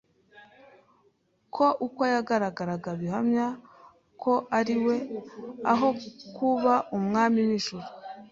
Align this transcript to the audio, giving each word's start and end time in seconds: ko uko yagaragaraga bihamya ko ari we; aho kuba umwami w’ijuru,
ko 1.55 1.65
uko 1.85 2.01
yagaragaraga 2.13 2.89
bihamya 2.99 3.47
ko 4.21 4.33
ari 4.59 4.75
we; 4.85 4.95
aho 5.71 5.87
kuba 6.35 6.73
umwami 6.97 7.39
w’ijuru, 7.47 7.87